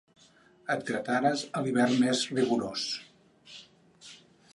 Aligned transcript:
Et 0.75 0.85
gratares 0.87 1.43
a 1.59 1.63
l'hivern 1.67 1.93
més 2.05 2.23
rigorós. 2.39 2.87